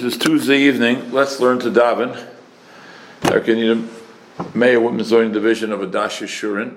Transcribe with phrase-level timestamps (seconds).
[0.00, 1.12] It is Tuesday evening.
[1.12, 2.26] Let's learn to daven.
[3.20, 3.86] Arkanetum
[4.54, 6.74] Mayor Women's Learning Division of Adash Shurin.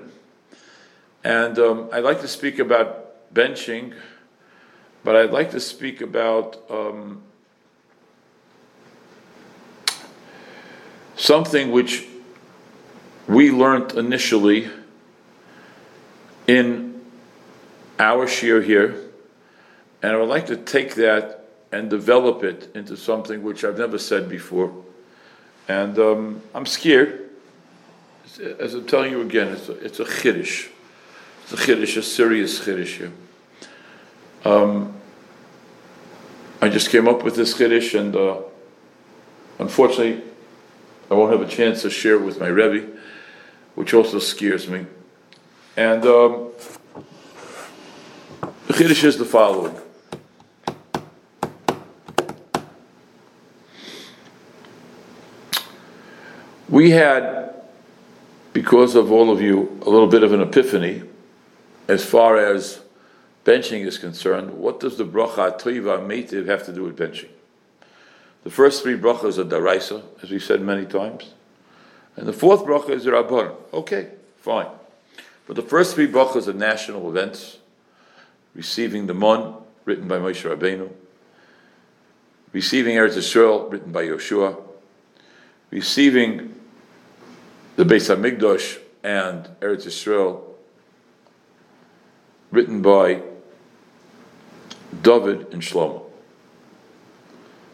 [1.24, 3.94] And um, I'd like to speak about benching,
[5.04, 7.22] but I'd like to speak about um,
[11.16, 12.06] something which
[13.26, 14.68] we learned initially
[16.46, 17.00] in
[17.98, 19.00] our share here,
[20.02, 21.43] and I would like to take that
[21.74, 24.72] and develop it into something which I've never said before.
[25.66, 27.30] And um, I'm scared.
[28.60, 30.68] As I'm telling you again, it's a, it's a chiddush.
[31.42, 33.12] It's a chiddush, a serious chiddush here.
[34.44, 34.94] Um,
[36.60, 38.38] I just came up with this chiddush, and uh,
[39.58, 40.22] unfortunately,
[41.10, 42.86] I won't have a chance to share it with my Rebbe,
[43.74, 44.86] which also scares me.
[45.76, 46.50] And um,
[48.68, 49.76] the chiddush is the following.
[56.74, 57.54] We had,
[58.52, 61.04] because of all of you, a little bit of an epiphany
[61.86, 62.80] as far as
[63.44, 64.54] benching is concerned.
[64.54, 67.28] What does the bracha toiva meitiv have to do with benching?
[68.42, 71.34] The first three brachas are daraisa, as we said many times,
[72.16, 73.54] and the fourth bracha is rabban.
[73.72, 74.08] Okay,
[74.40, 74.66] fine.
[75.46, 77.58] But the first three brachas are national events:
[78.52, 80.90] receiving the mon, written by Moshe Rabbeinu,
[82.52, 84.60] receiving Eretz Yisrael, written by Yoshua,
[85.70, 86.50] receiving
[87.76, 90.42] the Beis Hamikdash and Eretz Yisrael,
[92.50, 93.22] written by
[95.02, 96.04] David and Shlomo.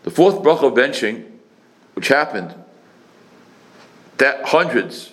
[0.02, 1.30] The fourth bracha of benching,
[1.94, 2.54] which happened
[4.16, 5.12] that hundreds,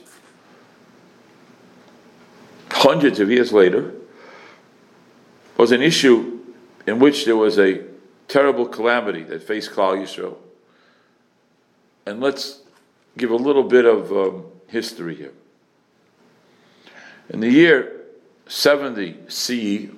[2.72, 3.94] hundreds of years later,
[5.58, 6.40] was an issue
[6.86, 7.84] in which there was a
[8.28, 10.38] terrible calamity that faced Klal Yisrael.
[12.06, 12.62] And let's
[13.18, 15.34] give a little bit of um, history here.
[17.30, 18.06] In the year
[18.48, 19.90] 70 CE,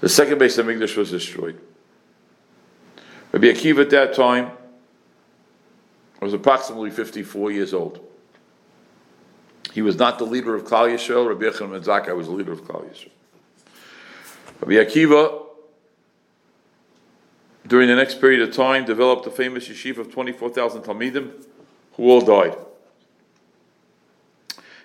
[0.00, 1.60] the second base of Hamikdash was destroyed.
[3.32, 4.50] Rabbi Akiva at that time
[6.20, 8.00] was approximately 54 years old.
[9.72, 11.28] He was not the leader of Klal Yisrael.
[11.28, 13.10] Rabbi Yochanan ben Zakkai was the leader of Klal Yisrael.
[14.60, 15.42] Rabbi Akiva,
[17.66, 21.44] during the next period of time, developed the famous yeshiva of 24,000 Talmidim,
[21.92, 22.56] who all died.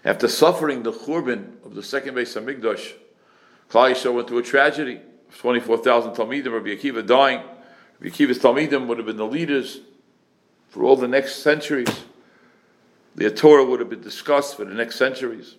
[0.04, 2.94] After suffering the churban of the second Beis Hamikdash,
[3.70, 7.42] Klal Yisrael went through a tragedy of 24,000 Talmidim, Rabbi Akiva dying.
[8.00, 9.80] Rabbi Akiva's Talmidim would have been the leaders
[10.70, 12.04] for all the next centuries.
[13.16, 15.56] The Torah would have been discussed for the next centuries.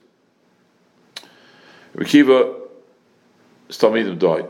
[1.95, 4.49] Rabbi Akiva's Talmidim died.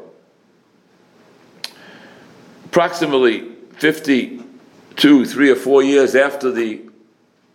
[2.64, 6.80] Approximately 52, three or four years after the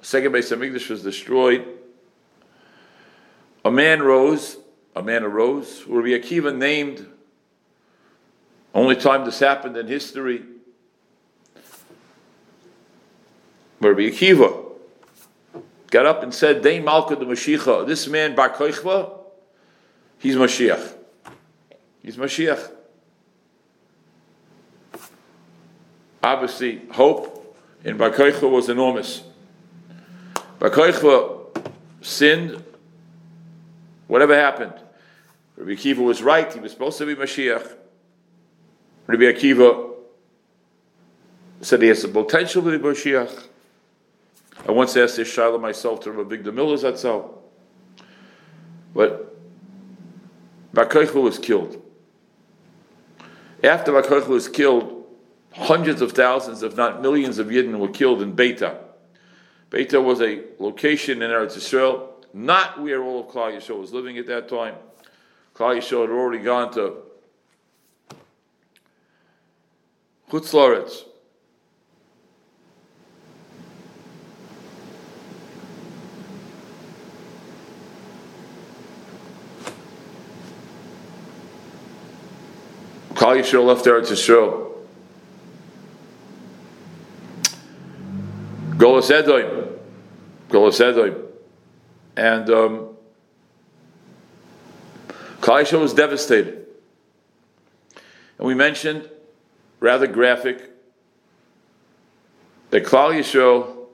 [0.03, 1.65] second Beis Hamikdash was destroyed,
[3.63, 4.57] a man rose,
[4.95, 7.07] a man arose, Rabbi Akiva named,
[8.73, 10.43] only time this happened in history,
[13.79, 14.65] Rabbi Akiva
[15.91, 19.17] got up and said, Dein Malka the Mashiach, this man Bar Koichva,
[20.19, 20.93] he's Mashiach.
[22.01, 22.71] He's Mashiach.
[26.23, 29.23] Obviously, hope in Bar Koichva was enormous.
[30.59, 31.67] Bar Koichva
[32.01, 32.63] sinned
[34.07, 34.73] Whatever happened,
[35.57, 36.51] Rabbi Akiva was right.
[36.51, 37.75] He was supposed to be Mashiach.
[39.07, 39.93] Rabbi Akiva
[41.61, 43.47] said he has the potential to be Mashiach.
[44.67, 47.29] I once asked this Shiloh myself to Rabbi Big Miller's Zatzal.
[48.93, 49.35] But
[50.73, 50.87] Bar
[51.21, 51.81] was killed.
[53.63, 55.05] After Bar was killed,
[55.53, 58.77] hundreds of thousands, if not millions of Yidden were killed in Beitar.
[59.71, 64.17] Beitar was a location in Eretz Yisrael not where all of Klal Yisrael was living
[64.17, 64.75] at that time.
[65.55, 66.97] Klal Yisrael had already gone to
[70.29, 71.03] Chutz Laretz.
[83.13, 84.73] Klal Yisrael left Eretz Yisrael.
[88.77, 89.79] Golas Edom.
[90.49, 91.26] Golas Edom.
[92.17, 92.97] And um,
[95.47, 96.65] was devastated.
[98.39, 99.07] And we mentioned,
[99.79, 100.71] rather graphic,
[102.71, 103.85] that Klal Yisrael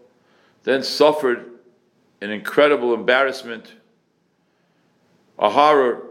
[0.63, 1.51] then suffered
[2.21, 3.73] an incredible embarrassment,
[5.37, 6.07] a horror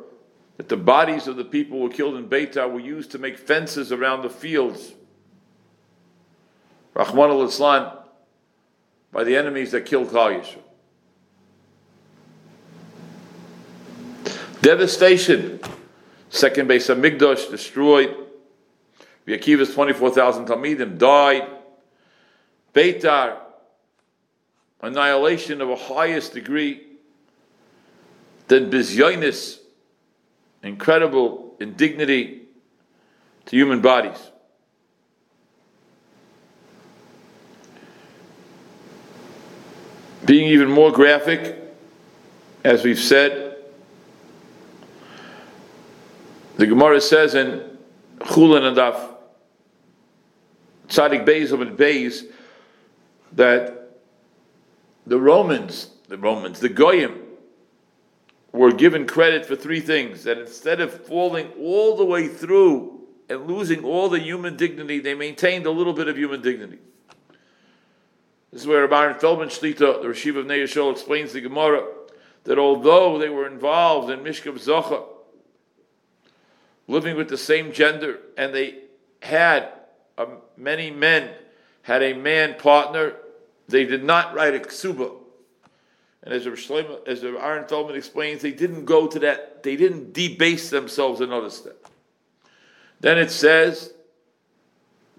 [0.59, 3.39] that the bodies of the people who were killed in Beitar were used to make
[3.39, 4.93] fences around the fields.
[6.95, 7.97] Rachmana litzlan,
[9.11, 10.59] by the enemies that killed Klal Yisrael.
[14.63, 15.61] Devastation.
[16.31, 18.17] Second base of Migdosh destroyed.
[19.27, 21.47] Akiva's 24,000 Talmidim died.
[22.73, 23.37] Beitar,
[24.81, 26.87] annihilation of a highest degree.
[28.49, 29.59] Then Bizyonis,
[30.63, 32.43] incredible indignity
[33.47, 34.31] to human bodies.
[40.25, 41.59] Being even more graphic,
[42.65, 43.42] as we've said,
[46.57, 47.79] the Gemara says in
[48.21, 49.13] Chulin and Daf
[50.89, 52.25] Tzadik Beis and Beis
[53.33, 53.99] that
[55.07, 57.19] the Romans, the Romans, the Goyim,
[58.53, 60.25] were given credit for three things.
[60.25, 65.15] That instead of falling all the way through and losing all the human dignity, they
[65.15, 66.79] maintained a little bit of human dignity.
[68.53, 71.87] This is where Baron Feldman Shlita, the Rosh Yeshiva of Ner Yisroel, explains the Gemara
[72.45, 75.05] that although they were involved in Mishkav Zocha,
[76.89, 78.81] living with the same gender, and they
[79.21, 79.69] had
[80.19, 80.27] uh,
[80.57, 81.31] many men
[81.83, 83.15] had a man partner,
[83.69, 85.13] they did not write a ksuba.
[86.23, 90.71] And as Shlomo, as Aaron Feldman explains, they didn't go to that, they didn't debase
[90.71, 91.87] themselves another step.
[93.01, 93.93] Then it says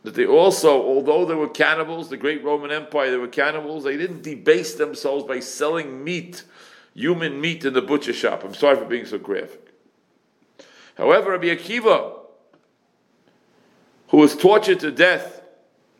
[0.03, 3.97] that they also, although they were cannibals, the great Roman Empire, they were cannibals, they
[3.97, 6.43] didn't debase themselves by selling meat,
[6.93, 8.45] human meat in the butcher shop.
[8.45, 9.62] I'm sorry for being so graphic.
[10.97, 12.19] However, Rabbi Akiva,
[14.09, 15.41] who was tortured to death,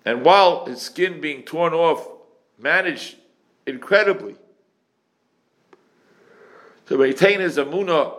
[0.05, 2.07] and while his skin being torn off,
[2.59, 3.15] managed
[3.65, 4.35] incredibly
[6.85, 8.13] to maintain his amuna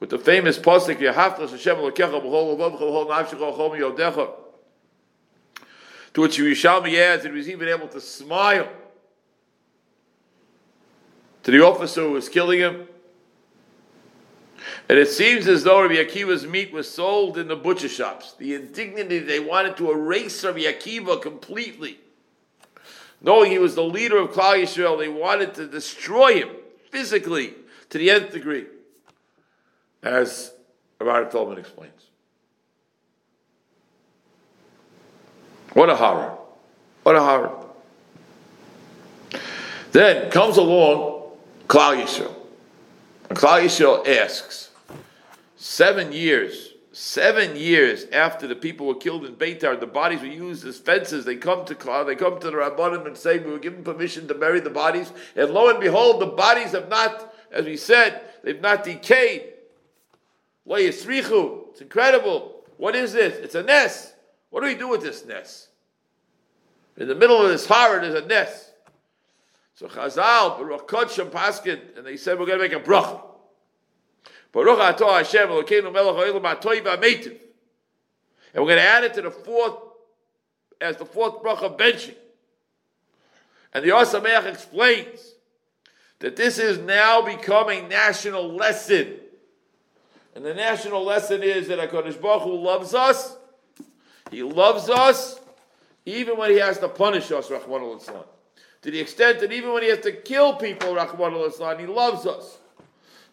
[0.00, 4.30] with the famous pasuk Yahaftas Hashem Elokecha b'chol lavav b'chol nafshecha chol yodecha
[6.14, 8.68] to which Yerushalmi adds that he was even able to smile
[11.42, 12.88] to the officer who was killing him.
[14.90, 18.32] And it seems as though Rabbi Akiva's meat was sold in the butcher shops.
[18.32, 22.00] The indignity they wanted to erase Rabbi Akiva completely.
[23.22, 26.48] Knowing he was the leader of Klal Yisrael, they wanted to destroy him
[26.90, 27.54] physically
[27.90, 28.66] to the nth degree,
[30.02, 30.52] as
[31.00, 31.92] Rabbi Feldman explains.
[35.74, 36.36] What a horror.
[37.04, 37.64] What a horror.
[39.92, 41.30] Then comes along
[41.68, 42.34] Klal Yisrael.
[43.28, 44.69] And Klal Yisrael asks,
[45.60, 50.66] seven years, seven years after the people were killed in Beitar, the bodies were used
[50.66, 51.26] as fences.
[51.26, 54.26] They come to Klal, they come to the Rabbanim and say, we were given permission
[54.28, 55.12] to bury the bodies.
[55.36, 59.52] And lo and behold, the bodies have not, as we said, they've not decayed.
[60.66, 62.62] It's incredible.
[62.78, 63.36] What is this?
[63.36, 64.14] It's a nest.
[64.48, 65.68] What do we do with this nest?
[66.96, 68.72] In the middle of this horror, there's a nest.
[69.74, 73.20] So Chazal, Baruch Kodsham Paskin, and they said, we're going to make a bracha.
[74.52, 77.36] Baruch Atah Hashem, Elokeinu Melech Ha'olam Atoy V'Ameitiv.
[78.52, 79.74] And we're going to add it to the fourth,
[80.80, 82.16] as the fourth bracha of benching.
[83.72, 85.34] And the Or Sameach explains
[86.18, 89.16] that this is now becoming national lesson.
[90.34, 93.36] And the national lesson is that HaKadosh Baruch Hu loves us.
[94.30, 95.40] He loves us
[96.06, 99.82] even when he has to punish us, Rahman al To the extent that even when
[99.82, 102.58] he has to kill people, Rahman al he loves us.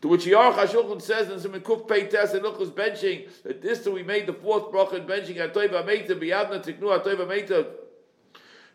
[0.01, 4.04] To which Aruch HaShulchan says in some Kuf Peites and Luchas benching that this we
[4.04, 7.66] made the fourth bracha in benching Atoiva Meita Biyavna Tiknu Atoiva Meita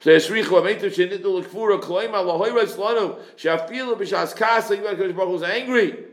[0.01, 6.07] She'eshrichu Ameita She'nidu L'kfura Kloima Lahoyres Lanu She'afilu B'shas Kasa Yivad Kodesh Baruch was angry.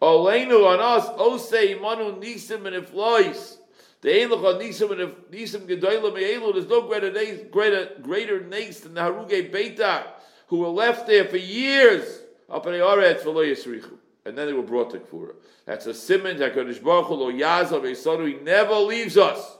[0.00, 3.56] Oleinu on us Osei Imanu Nisim and Iflois
[4.00, 7.10] The Eilich on Nisim and Nisim Gedoyla Me'elu, there's no greater
[7.50, 10.04] greater greater nace than the Haruge Beitar,
[10.46, 13.98] who were left there for years up in the.
[14.24, 15.34] And then they were brought to Kfura.
[15.64, 19.56] That's a simon that Baruch Hu lo yazav He never leaves us.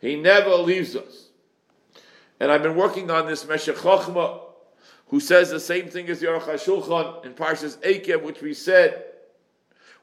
[0.00, 1.28] He never leaves us.
[2.38, 4.40] And I've been working on this Meshech Chochma,
[5.08, 9.04] who says the same thing as Aruch HaShulchan in Parshas Eikev, which we said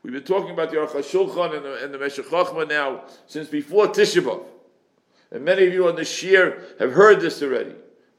[0.03, 3.87] We've been talking about the Aruch HaShulchan and the, the Meshech Chochmah now since before
[3.87, 4.43] Tisha B'Av.
[5.31, 7.73] And many of you on the Shir have heard this already.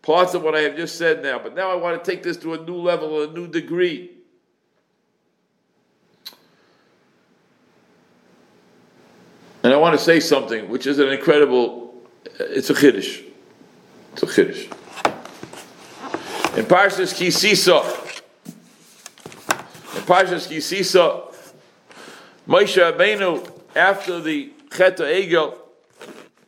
[0.05, 1.39] Parts of what I have just said now.
[1.39, 4.11] But now I want to take this to a new level, a new degree.
[9.63, 11.95] And I want to say something, which is an incredible,
[12.39, 13.25] uh, it's a chiddush.
[14.13, 14.65] It's a chiddush.
[16.59, 17.83] In Parshas Kisisa,
[19.97, 21.35] in Parshas Kisisa,
[22.47, 25.57] Moshe Rabbeinu, after the Chet Egel,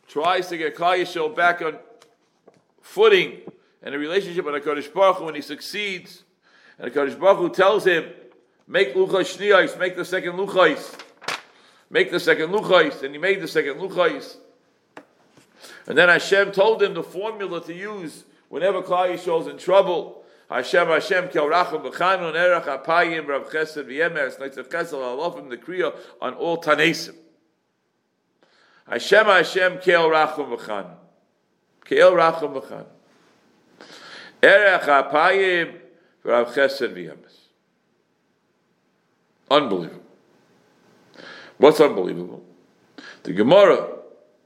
[0.07, 1.79] tries to get Yisrael back on
[2.87, 3.41] footing
[3.83, 6.23] and a relationship with HaKadosh Baruch when he succeeds.
[6.79, 8.05] And HaKadosh Baruch tells him,
[8.67, 10.99] make luchais shniyais, make the second luchais.
[11.89, 13.03] Make the second luchais.
[13.03, 14.37] And he made the second luchais.
[15.85, 20.23] And then Hashem told him the formula to use whenever Klal Yisrael is in trouble.
[20.49, 25.93] Hashem Hashem kel racham b'chanun erach apayim rav chesed v'yemes neitzav chesed alofim the kriya
[26.21, 27.15] on all tanesim.
[28.89, 31.06] Hashem Hashem kel racham b'chanun.
[31.87, 32.85] Kel racham b'chanun.
[34.43, 35.79] Erech apayim
[36.23, 37.35] rav chesed v'yemes.
[39.49, 40.03] Unbelievable.
[41.57, 42.43] What's unbelievable?
[43.23, 43.97] The Gemara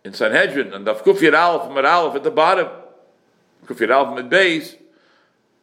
[0.06, 2.68] in Sanhedrin and Daf Kufir Aleph Mid Aleph at the bottom,
[3.66, 4.78] Kufir Aleph Mid Beis,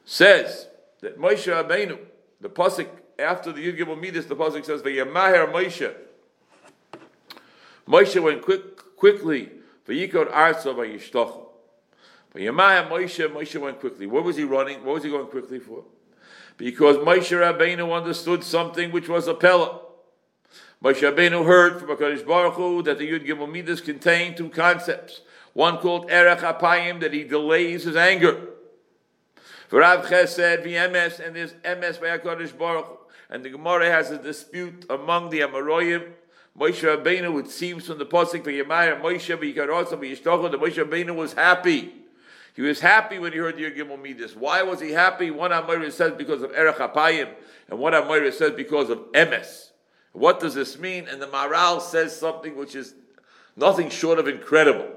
[0.04, 0.68] says
[1.00, 1.98] that Moshe Rabbeinu,
[2.40, 5.94] the pasuk after the Yud Gimel Midas, the pasuk says Vayamaher Moshe.
[7.86, 9.50] Moshe went quick, quickly.
[9.86, 10.74] Vayikod Arsa
[12.34, 12.40] Vayishtoch.
[12.40, 13.28] Vayamaher Moshe.
[13.28, 14.06] Moshe went quickly.
[14.06, 14.84] What was he running?
[14.84, 15.84] What was he going quickly for?
[16.56, 19.80] Because Moshe Rabbeinu understood something which was a pella.
[20.82, 25.22] Moshe Rabbeinu heard from HaKadosh Baruch Hu that the Yud Gimel Midas contained two concepts.
[25.52, 28.40] One called Erech Apayim, that he delays his anger.
[29.70, 32.94] V'Rav Chesed v'Emes, and there's Emes by HaKadosh Baruch Hu.
[33.30, 36.12] And the Gemara has a dispute among the Amoraim.
[36.58, 41.34] Moshe Rabbeinu, it seems from the Pasuk, v'Yemaya Moshe v'Yikarosa v'Yishtocha, that Moshe Rabbeinu was
[41.34, 41.92] happy.
[42.58, 44.34] He was happy when he heard the Gimel Midas.
[44.34, 45.30] Why was he happy?
[45.30, 47.32] One Amoraim says because of Erech Apayim,
[47.70, 49.70] and one Amoraim says because of Emes.
[50.10, 51.06] What does this mean?
[51.06, 52.96] And the Maharal says something which is
[53.54, 54.88] nothing short of incredible.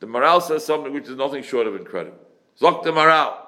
[0.00, 2.18] The Maharal says something which is nothing short of incredible.
[2.60, 3.38] Zok the Maharal.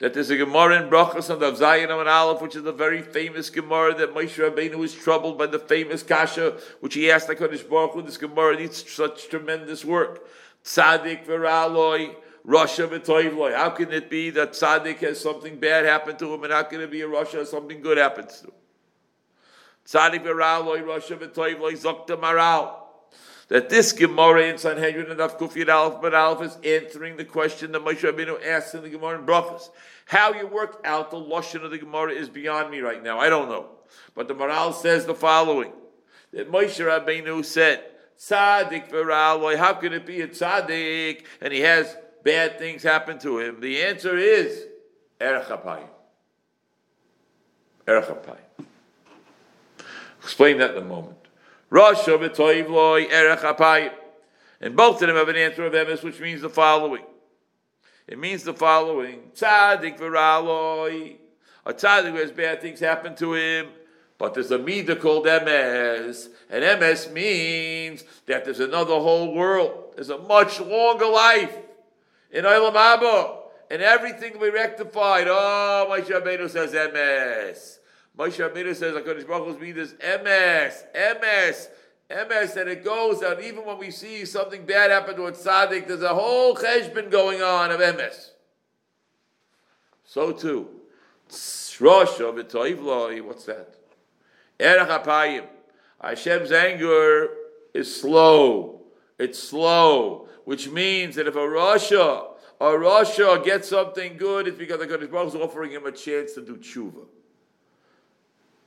[0.00, 3.00] That there's a Gemara in Brachas and of Zayin and Aleph, which is a very
[3.00, 7.70] famous Gemara that Moshe Rabbeinu was troubled by the famous Kasha, which he asked HaKadosh
[7.70, 10.26] Baruch Hu, this Gemara needs such tremendous work.
[10.66, 13.54] Tzadik v'raloi, Russia v'toivloi.
[13.54, 16.80] How can it be that Tzadik has something bad happen to him, and how can
[16.80, 18.54] it be a Russia something good happens to him?
[19.86, 22.82] Tzadik v'raloi, Russia v'toivloi, zokta maharal
[23.48, 27.84] that this Gemara in Sanhedrin and Kufiyat Aleph but Aleph is answering the question that
[27.84, 29.70] Moshe Rabbeinu asked in the Gemara in Brachas.
[30.06, 33.20] How you work out the lashon of the Gemara is beyond me right now.
[33.20, 33.68] I don't know,
[34.16, 35.72] but the Maharal says the following:
[36.32, 37.84] that Moshe Rabbeinu said,
[38.18, 43.38] "Tzaddik v'raloi." How can it be a tzaddik and he has bad things happen to
[43.38, 43.60] him?
[43.60, 44.66] The answer is
[45.20, 45.88] erech apayim.
[47.86, 48.08] Erech.
[50.22, 51.18] Explain that in a moment.
[51.70, 53.92] Rasha v'toiv loy erech.
[54.60, 57.04] And both of them have an answer of emes, which means the following.
[58.06, 61.16] It means the following: Tzaddik v'raloi.
[61.66, 63.68] A tzaddik who has bad things happen to him,
[64.18, 69.92] but there's a midah called emes, and emes means that there's another whole world.
[69.94, 71.54] There's a much longer life
[72.30, 73.38] in Olam Haba,
[73.70, 75.26] and everything will be rectified.
[75.28, 77.78] Oh, my Rabbeinu says emes.
[78.18, 81.68] Moshe Rabbeinu says, HaKadosh Baruch Hu's midas emes, emes,
[82.10, 85.86] emes, and it goes out even when we see something bad happen to a tzaddik,
[85.86, 88.30] there's a whole cheshbon going on of emes.
[90.04, 90.70] So too,
[91.78, 93.75] Rosh of what's that?
[94.58, 95.46] Erech Apayim.
[96.00, 97.28] Hashem's anger
[97.74, 98.82] is slow.
[99.18, 102.26] It's slow, which means that if a Rasha,
[102.60, 106.42] a Rasha gets something good, it's because the Baruch is offering him a chance to
[106.42, 107.06] do tshuva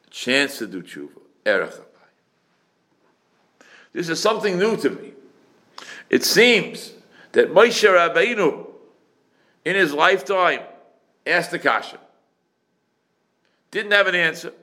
[0.10, 1.22] chance to do tshuva.
[1.46, 1.86] Erech apayim.
[3.93, 5.13] This is something new to me.
[6.10, 6.93] It seems
[7.31, 8.67] that Moshe Rabbeinu,
[9.65, 10.62] in his lifetime,
[11.25, 12.00] asked the kasha.
[13.72, 14.53] Didn't have an answer.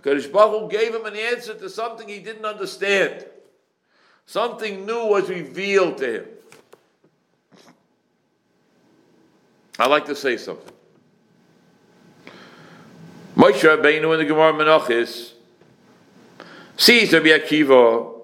[0.00, 3.26] HaKadosh Baruch Hu gave him an answer to something he didn't understand.
[4.26, 6.26] Something new was revealed to him.
[9.78, 10.72] I'd like to say something.
[13.36, 15.32] Moshe Rabbeinu in the Gemara Menachis
[16.76, 18.20] sees Rabbi Akiva,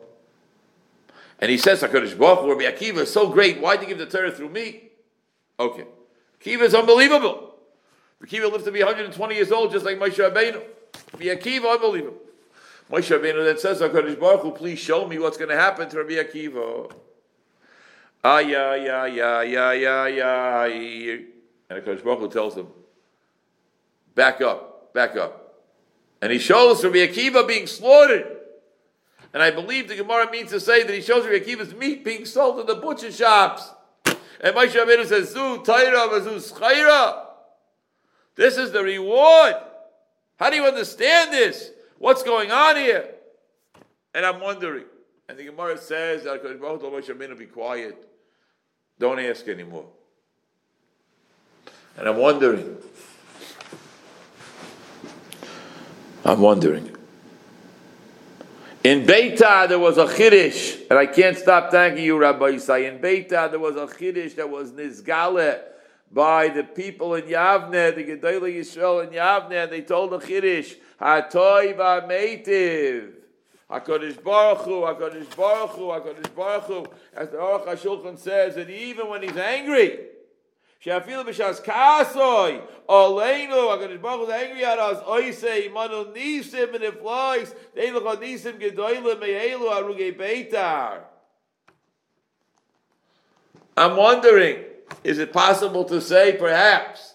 [1.40, 3.60] and he says, "Hakadosh Baruch Hu, Rabbi Akiva is so great.
[3.60, 4.90] Why did you give the Torah through me?"
[5.58, 5.86] Okay,
[6.40, 7.54] Akiva is unbelievable.
[8.22, 10.60] Akiva lived to be 120 years old, just like Moshe Rabbeinu.
[11.12, 12.18] Rabbi Akiva, unbelievable.
[12.90, 15.98] Moshe Rabbeinu then says, "Hakadosh Baruch Hu, please show me what's going to happen to
[15.98, 16.92] Rabbi Akiva."
[18.22, 21.16] Ah, yeah, yeah, yeah, yeah, yeah, yeah.
[21.68, 22.68] And Hakadosh Baruch Hu tells him,
[24.14, 25.60] "Back up." back up.
[26.22, 28.38] And he shows Rabbi Akiva being slaughtered.
[29.34, 32.24] And I believe the Gemara means to say that he shows Rabbi Akiva's meat being
[32.24, 33.68] sold in the butcher shops.
[34.06, 37.26] And Moshe Rabbeinu says, Zu Taira Vazu Schaira.
[38.36, 39.56] This is the reward.
[40.38, 41.70] How do you understand this?
[41.98, 43.08] What's going on here?
[44.14, 44.84] And I'm wondering.
[45.28, 46.24] And the Gemara says
[47.38, 48.08] be quiet.
[48.98, 49.86] Don't ask anymore.
[51.96, 52.76] And I'm wondering,
[56.24, 56.90] I'm wondering.
[58.82, 62.92] In Beita there was a chiddush, and I can't stop thanking you, Rabbi Yisai.
[62.92, 65.73] In Beita there was a chiddush that was nizgale
[66.14, 70.76] by the people in Yavne, the Gedolei Yisrael in Yavne, and they told the chiddush,
[71.00, 73.14] Hatoy v'ameitiv.
[73.68, 76.86] HaKadosh Baruch Hu, HaKadosh Baruch Hu, HaKadosh Baruch Hu.
[77.16, 79.98] As the Aruch HaShulchan says, that even when he's angry,
[80.78, 86.84] She'afilu b'shas kasoi, aleinu, HaKadosh Baruch Hu is angry at us, oisei, manu nisim, and
[86.84, 91.00] it flies, deiluch nisim gedoyle me'elu arugei beitar.
[93.76, 94.62] I'm wondering,
[95.02, 97.14] is it possible to say, perhaps,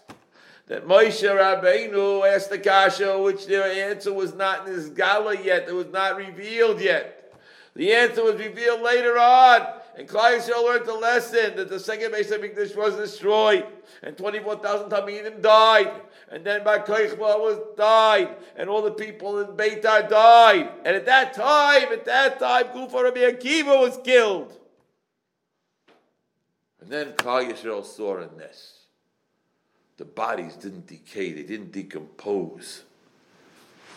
[0.67, 5.67] that Moshe Rabbeinu asked the kasha, which their answer was not in his gala yet,
[5.67, 7.33] it was not revealed yet.
[7.75, 12.11] The answer was revealed later on, and Klal Yisrael learned the lesson that the second
[12.11, 13.65] base of English was destroyed,
[14.03, 15.91] and 24,000 Talmidim died,
[16.31, 20.69] and then Bar Kochba was died, and all the people in Beitar died.
[20.85, 24.58] And at that time, at that time, Kufa Rabbi Akiva was killed.
[26.81, 28.75] And then Klal Yisrael saw in this
[29.97, 32.83] the bodies didn't decay, they didn't decompose,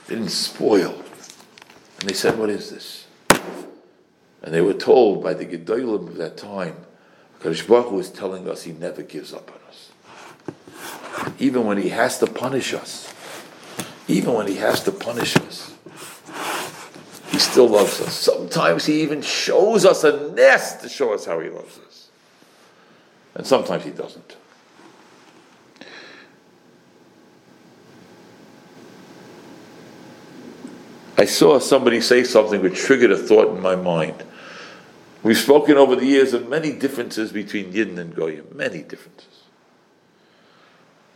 [0.06, 0.92] they didn't spoil.
[2.00, 3.06] And they said, What is this?
[4.42, 6.76] And they were told by the Gedolim of that time,
[7.40, 9.92] Kadosh Baruch Hu telling us he never gives up on us.
[11.38, 13.14] Even when he has to punish us,
[14.08, 15.72] even when he has to punish us,
[17.30, 18.12] he still loves us.
[18.12, 22.01] Sometimes he even shows us a nest to show us how he loves us.
[23.34, 24.36] And sometimes he doesn't.
[31.16, 34.24] I saw somebody say something which triggered a thought in my mind.
[35.22, 39.44] We've spoken over the years of many differences between Yidden and Goyim, many differences.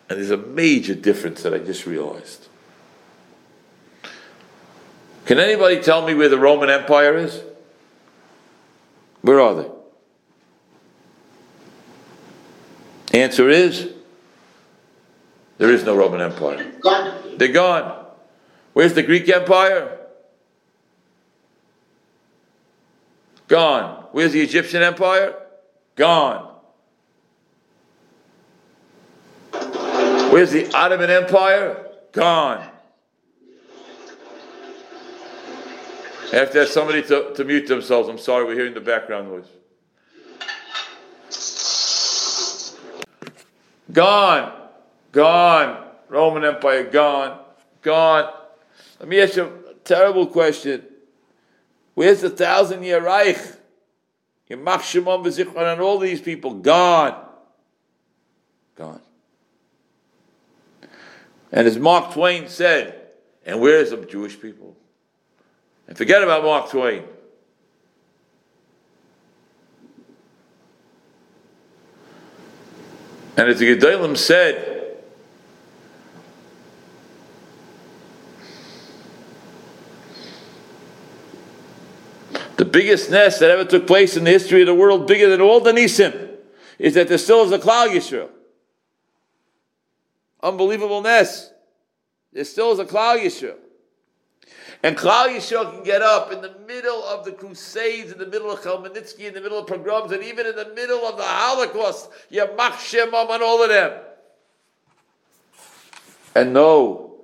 [0.08, 2.46] And there's a major difference that I just realized.
[5.24, 7.42] Can anybody tell me where the Roman Empire is?
[9.22, 9.68] Where are they?
[13.16, 13.94] The answer is
[15.56, 16.70] there is no Roman Empire.
[16.82, 17.38] Gone.
[17.38, 18.04] They're gone.
[18.74, 20.00] Where's the Greek Empire?
[23.48, 24.04] Gone.
[24.12, 25.34] Where's the Egyptian Empire?
[25.94, 26.56] Gone.
[29.50, 31.88] Where's the Ottoman Empire?
[32.12, 32.68] Gone.
[36.32, 38.10] I have to ask somebody to, to mute themselves.
[38.10, 39.48] I'm sorry, we're hearing the background noise.
[43.92, 44.52] Gone.
[45.12, 45.84] Gone.
[46.08, 47.40] Roman Empire, gone.
[47.82, 48.32] Gone.
[49.00, 50.84] Let me ask you a terrible question.
[51.94, 53.38] Where's the thousand year Reich?
[54.50, 57.20] Yamach Shimon v'Zichron and all these people gone,
[58.76, 59.00] gone.
[61.50, 63.08] And as Mark Twain said,
[63.44, 64.76] and where's the Jewish people?
[65.88, 67.04] And forget about Mark Twain.
[73.36, 74.76] And as the Gedolim said,
[82.56, 85.42] The biggest nest that ever took place in the history of the world, bigger than
[85.42, 86.30] all the Nisim,
[86.78, 88.30] is that there still is a Klal Yisrael.
[90.42, 91.52] Unbelievable nest.
[92.32, 93.56] There still is a Klal Yisrael.
[94.86, 98.52] And Klal Yisrael can get up in the middle of the Crusades, in the middle
[98.52, 102.08] of Chmielnicki, in the middle of pogroms, and even in the middle of the Holocaust,
[102.30, 104.00] Yamach Shemam and all of them.
[106.36, 107.16] And know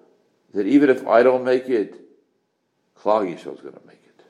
[0.54, 2.00] that even if I don't make it,
[2.98, 4.24] Klal Yisrael is going to make it.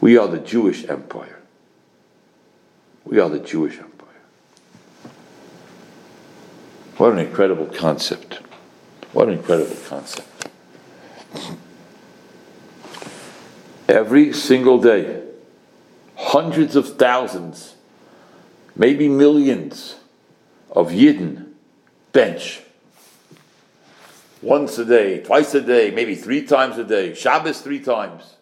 [0.00, 1.42] We are the Jewish empire.
[3.04, 4.22] We are the Jewish empire.
[6.96, 8.40] What an incredible concept.
[9.12, 10.35] What an incredible concept.
[13.88, 15.22] Every single day,
[16.16, 17.76] hundreds of thousands,
[18.74, 19.96] maybe millions
[20.70, 21.52] of Yidden
[22.12, 22.62] bench.
[24.42, 28.36] Once a day, twice a day, maybe three times a day, Shabbos three times.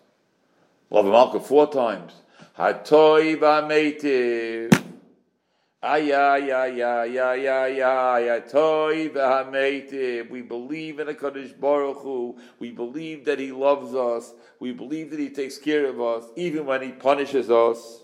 [0.90, 2.12] Love Malka four times.
[2.58, 4.83] Hatoy v'ameitiv.
[5.84, 6.62] Ay.
[10.30, 12.38] We believe in a Kaddish Baruch Hu.
[12.58, 14.32] We believe that He loves us.
[14.58, 18.00] We believe that He takes care of us, even when He punishes us.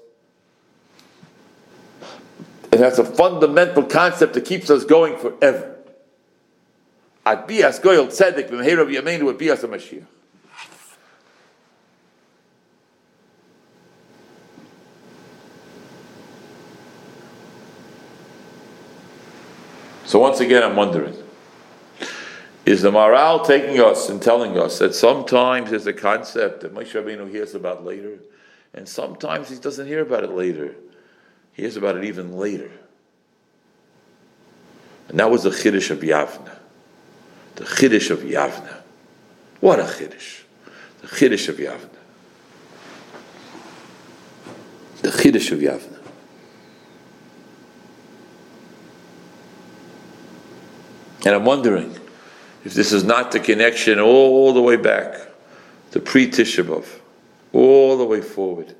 [2.72, 5.76] And that's a fundamental concept that keeps us going forever.
[7.24, 10.04] At bias goyel tzedek v'meherav yameinu at bias Mashiach.
[20.10, 21.14] So once again, I'm wondering,
[22.66, 27.00] is the Maharal taking us and telling us that sometimes there's a concept that Moshe
[27.00, 28.18] Rabbeinu hears about later,
[28.74, 30.74] and sometimes he doesn't hear about it later.
[31.52, 32.72] He hears about it even later.
[35.08, 36.58] And that was the Chiddush of Yavna.
[37.54, 38.82] The Chiddush of Yavna.
[39.60, 40.40] What a Chiddush.
[41.02, 41.88] The Chiddush of Yavna.
[45.02, 45.99] The Chiddush of Yavna.
[51.24, 51.98] And I'm wondering
[52.64, 55.28] if this is not the connection all the way back
[55.92, 56.86] to pre Tisha B'Av,
[57.52, 58.74] all the way forward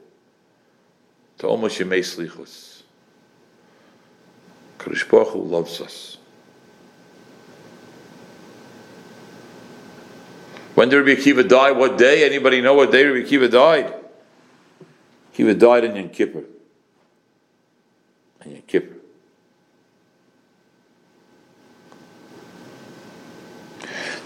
[1.38, 2.82] to almost Yemei Slichus.
[5.34, 6.16] Loves us.
[10.74, 11.72] When did Rabbi Akiva die?
[11.72, 12.24] What day?
[12.24, 13.92] Anybody know what day Rabbi Akiva died?
[15.34, 16.44] Akiva died in Yom Kippur.
[18.44, 18.99] In Yom Kippur.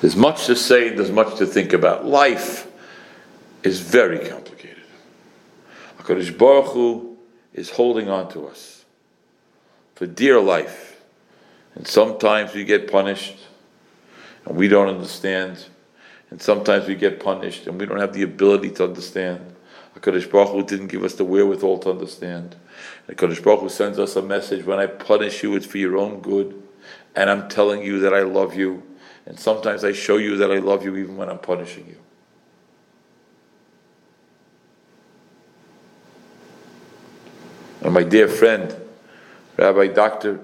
[0.01, 2.05] There's much to say, there's much to think about.
[2.05, 2.71] Life
[3.63, 4.83] is very complicated.
[5.99, 7.17] HaKadosh Baruch Hu
[7.55, 8.85] is holding on to us
[9.95, 11.01] for dear life.
[11.75, 13.39] And sometimes we get punished
[14.45, 15.65] and we don't understand.
[16.31, 19.55] And sometimes we get punished and we don't have the ability to understand.
[19.97, 22.57] HaKadosh Baruch Hu didn't give us the wherewithal to understand.
[23.09, 26.21] HaKadosh Baruch Hu sends us a message when I punish you, it's for your own
[26.21, 26.61] good.
[27.17, 28.83] And I'm telling you that I love you
[29.27, 31.97] and sometimes I show you that I love you even when I'm punishing you.
[37.81, 38.75] And my dear friend,
[39.57, 40.41] Rabbi Dr.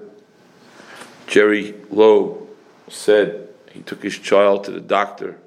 [1.27, 2.47] Jerry Lowe
[2.87, 5.37] said he took his child to the doctor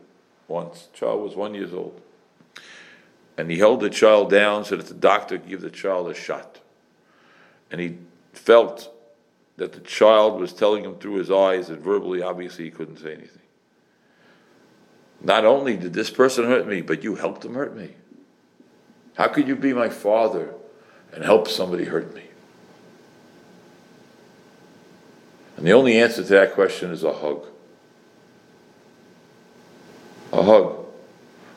[0.49, 0.89] once.
[0.93, 2.01] The child was one years old.
[3.37, 6.15] And he held the child down so that the doctor could give the child a
[6.15, 6.61] shot.
[7.71, 7.99] And he
[8.33, 8.94] felt
[9.57, 13.13] that the child was telling him through his eyes and verbally, obviously, he couldn't say
[13.13, 13.43] anything.
[15.21, 17.95] Not only did this person hurt me, but you helped him hurt me.
[19.15, 20.55] How could you be my father
[21.13, 22.25] and help somebody hurt me?
[25.57, 27.47] And the only answer to that question is a hug.
[30.33, 30.85] A hug.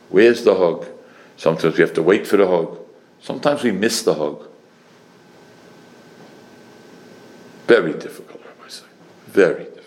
[0.10, 0.88] Where's the hug?
[1.36, 2.80] Sometimes we have to wait for the hug.
[3.22, 4.48] Sometimes we miss the hug.
[7.68, 8.86] Very difficult, Rabbi say.
[9.28, 9.84] Very difficult.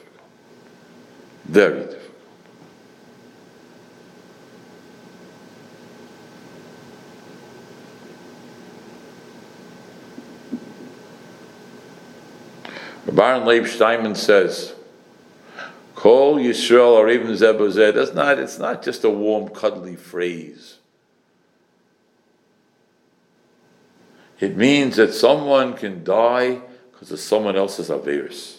[1.46, 2.00] Very difficult.
[13.10, 14.74] Baron Leib Steinman says,
[15.94, 20.76] Call Yisrael or even Zebuzeh, that's not, it's not just a warm, cuddly phrase.
[24.38, 26.60] It means that someone can die
[27.00, 28.58] because of someone else's Averis.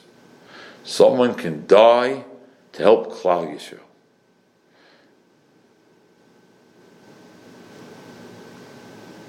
[0.84, 2.26] Someone can die
[2.72, 3.78] to help Klal Yisrael.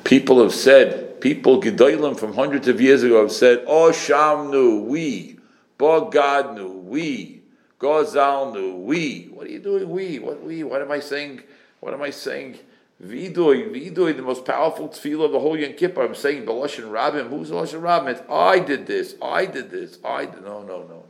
[0.02, 5.38] People have said, people Gedolim from hundreds of years ago have said, Oh Shamnu, we,
[5.78, 7.42] Bogadnu, we,
[7.78, 9.24] Gozalnu, we.
[9.24, 10.20] What are you doing, we?
[10.20, 10.64] What we?
[10.64, 11.42] What am I saying?
[11.80, 12.58] What am I saying?
[13.04, 16.02] Vidoy, Vidoy, the most powerful tefillah of the whole Yom Kippur.
[16.02, 17.30] I'm saying Beloshin Rabbim.
[17.30, 18.08] Who's Beloshin Rabbim?
[18.08, 19.16] It's I did this.
[19.20, 19.98] I did this.
[20.04, 20.44] I did.
[20.44, 21.04] No, no, no, no, no.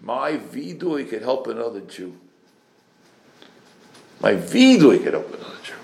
[0.00, 2.18] My Vidoy could help another Jew.
[4.20, 5.74] My Vidoy could help another Jew.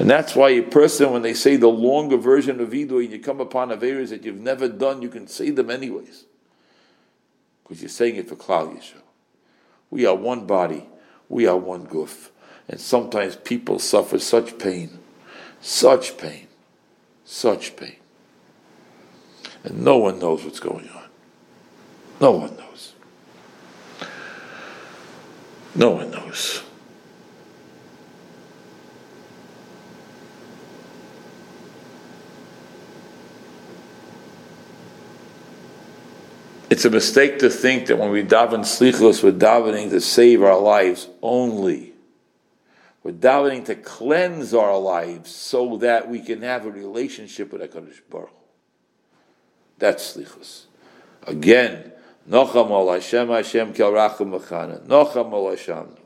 [0.00, 3.20] And that's why a person, when they say the longer version of Vidoy, and you
[3.20, 6.24] come upon a Averas that you've never done, you can say them anyways.
[7.62, 9.02] Because you're saying it for Klal Yisrael.
[9.90, 10.88] We are one body.
[11.28, 12.32] We are one goof.
[12.68, 14.98] And sometimes people suffer such pain,
[15.60, 16.46] such pain,
[17.24, 17.96] such pain.
[19.64, 21.04] And no one knows what's going on.
[22.20, 22.94] No one knows.
[25.74, 26.62] No one knows.
[36.70, 40.58] It's a mistake to think that when we daven slichus, we're davening to save our
[40.58, 41.93] lives only.
[43.04, 48.00] We're davening to cleanse our lives so that we can have a relationship with HaKadosh
[48.08, 48.30] Baruch
[49.78, 50.64] That's slichus.
[51.26, 51.92] Again,
[52.28, 54.80] Nocham al Hashem Hashem kel rachum machana.
[54.86, 55.96] Nocham al Hashem.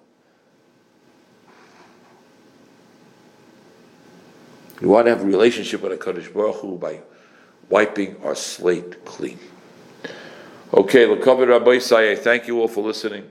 [4.80, 7.00] We want to have a relationship with HaKadosh Baruch Hu by
[7.68, 9.38] wiping our slate clean.
[10.74, 13.30] Okay, Lakavit Rabbi Say, thank you all for listening.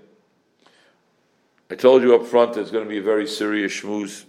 [1.69, 4.23] I told you up front it's going to be a very serious schmooze.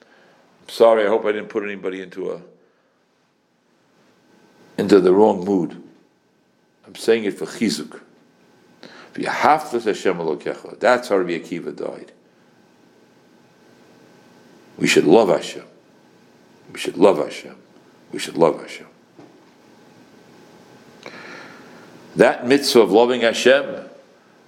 [0.00, 2.40] I'm sorry, I hope I didn't put anybody into a
[4.78, 5.82] into the wrong mood.
[6.86, 8.00] I'm saying it for chizuk.
[9.14, 12.12] That's how Rabbi Akiva died.
[14.76, 15.64] We should love Hashem.
[16.72, 17.56] We should love Hashem.
[18.12, 18.86] We should love Hashem.
[22.16, 23.88] That mitzvah of loving Hashem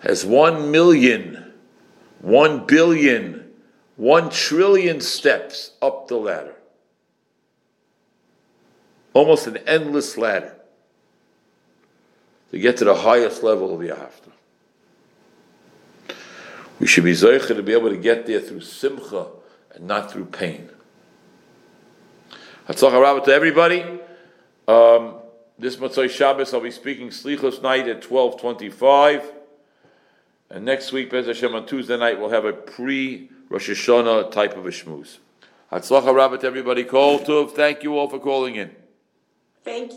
[0.00, 1.47] has one million,
[2.20, 3.50] one billion,
[3.96, 6.54] one trillion steps up the ladder.
[9.14, 10.56] Almost an endless ladder
[12.50, 14.32] to get to the highest level of Yahavta.
[16.80, 19.26] We should be zeicher to be able to get there through simcha
[19.74, 20.70] and not through pain.
[22.68, 23.82] Hatzlacha Rabbah to everybody.
[24.68, 25.14] Um,
[25.58, 29.32] this Motzai Shabbos I'll be speaking Slichos night at 1225.
[30.50, 34.56] And next week, Bez Hashem, on Tuesday night, we'll have a pre Rosh Hashanah type
[34.56, 35.18] of a shmooze.
[35.72, 36.84] Hatzlacha Rabbah to everybody.
[36.84, 37.52] Call Tov.
[37.52, 38.74] Thank you all for calling in.
[39.64, 39.96] Thank you.